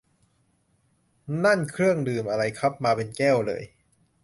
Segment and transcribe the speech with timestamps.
[1.43, 3.63] นั่นเครื่องดื่มอะไรครับ มาเป็นแก้วเลย